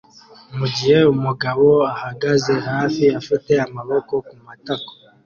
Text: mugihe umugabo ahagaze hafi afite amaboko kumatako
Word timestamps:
mugihe 0.57 0.99
umugabo 1.15 1.67
ahagaze 1.93 2.53
hafi 2.69 3.03
afite 3.19 3.51
amaboko 3.65 4.13
kumatako 4.27 4.91